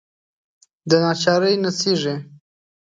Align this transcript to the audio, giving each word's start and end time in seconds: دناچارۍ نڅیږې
دناچارۍ 0.89 1.55
نڅیږې 1.63 2.15